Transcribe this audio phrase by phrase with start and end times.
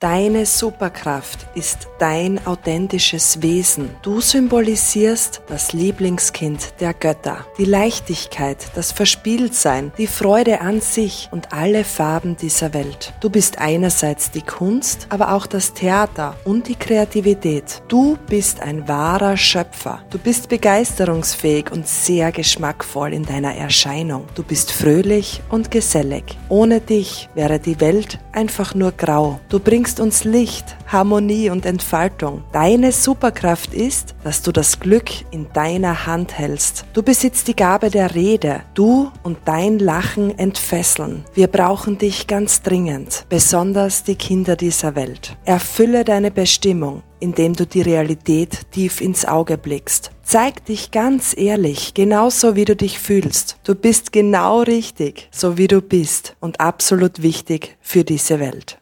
[0.00, 3.90] Deine Superkraft ist dein authentisches Wesen.
[4.00, 11.52] Du symbolisierst das Lieblingskind der Götter, die Leichtigkeit, das Verspieltsein, die Freude an sich und
[11.52, 13.12] alle Farben dieser Welt.
[13.20, 17.82] Du bist einerseits die Kunst, aber auch das Theater und die Kreativität.
[17.88, 20.02] Du bist ein wahrer Schöpfer.
[20.08, 24.24] Du bist begeisterungsfähig und sehr geschmackvoll in deiner Erscheinung.
[24.34, 26.38] Du bist fröhlich und gesellig.
[26.48, 29.40] Ohne dich wäre die Welt einfach nur grau.
[29.50, 32.44] Du bringst bringst uns Licht, Harmonie und Entfaltung.
[32.52, 36.84] Deine Superkraft ist, dass du das Glück in deiner Hand hältst.
[36.92, 38.62] Du besitzt die Gabe der Rede.
[38.74, 41.24] Du und dein Lachen entfesseln.
[41.34, 45.36] Wir brauchen dich ganz dringend, besonders die Kinder dieser Welt.
[45.44, 50.10] Erfülle deine Bestimmung indem du die Realität tief ins Auge blickst.
[50.22, 53.58] Zeig dich ganz ehrlich, genauso wie du dich fühlst.
[53.64, 58.78] Du bist genau richtig, so wie du bist und absolut wichtig für diese Welt.